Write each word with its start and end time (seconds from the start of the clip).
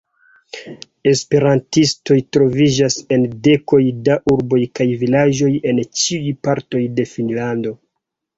Esperantistoj 1.09 2.17
troviĝas 2.37 2.97
en 3.17 3.27
dekoj 3.49 3.83
da 4.09 4.17
urboj 4.37 4.61
kaj 4.81 4.89
vilaĝoj 5.05 5.51
en 5.73 5.83
ĉiuj 6.01 6.33
partoj 6.49 6.83
de 6.99 7.09
Finnlando. 7.13 7.77